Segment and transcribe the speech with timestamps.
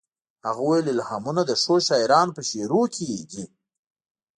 [0.45, 3.43] هغه وویل الهامونه د ښو شاعرانو په شعرونو کې دي